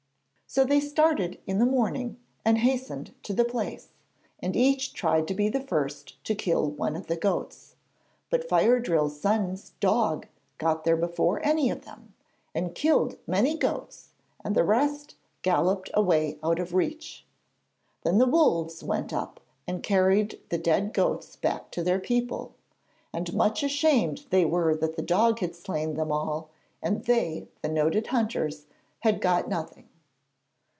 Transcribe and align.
So 0.53 0.65
they 0.65 0.81
started 0.81 1.39
in 1.47 1.59
the 1.59 1.65
morning 1.65 2.19
and 2.43 2.57
hastened 2.57 3.13
to 3.23 3.31
the 3.33 3.45
place, 3.45 3.87
and 4.41 4.53
each 4.53 4.91
tried 4.91 5.25
to 5.29 5.33
be 5.33 5.47
the 5.47 5.61
first 5.61 6.21
to 6.25 6.35
kill 6.35 6.69
one 6.69 6.97
of 6.97 7.07
the 7.07 7.15
goats. 7.15 7.75
But 8.29 8.49
Fire 8.49 8.77
drill's 8.81 9.17
son's 9.17 9.69
dog 9.79 10.27
got 10.57 10.83
there 10.83 10.97
before 10.97 11.39
any 11.41 11.69
of 11.69 11.85
them, 11.85 12.15
and 12.53 12.75
killed 12.75 13.17
many 13.25 13.55
goats 13.55 14.09
and 14.43 14.53
the 14.53 14.65
rest 14.65 15.15
galloped 15.41 15.89
away 15.93 16.37
out 16.43 16.59
of 16.59 16.73
reach. 16.73 17.25
Then 18.03 18.17
the 18.17 18.25
Wolves 18.25 18.83
went 18.83 19.13
up 19.13 19.39
and 19.65 19.81
carried 19.81 20.37
the 20.49 20.57
dead 20.57 20.93
goats 20.93 21.37
back 21.37 21.71
to 21.71 21.81
their 21.81 22.01
people, 22.01 22.53
and 23.13 23.33
much 23.33 23.63
ashamed 23.63 24.25
they 24.31 24.43
were 24.43 24.75
that 24.75 24.97
the 24.97 25.01
dog 25.01 25.39
had 25.39 25.55
slain 25.55 25.93
them 25.93 26.11
all 26.11 26.49
and 26.83 27.05
they, 27.05 27.47
the 27.61 27.69
noted 27.69 28.07
hunters, 28.07 28.65
had 28.99 29.21
got 29.21 29.47
nothing. 29.47 29.87